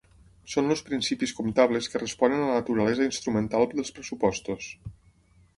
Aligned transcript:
Són 0.53 0.71
els 0.75 0.79
principis 0.87 1.33
comptables 1.41 1.91
que 1.95 2.01
responen 2.03 2.41
a 2.45 2.49
la 2.53 2.57
naturalesa 2.63 3.07
instrumental 3.11 3.71
dels 3.77 3.97
pressupostos. 3.99 4.73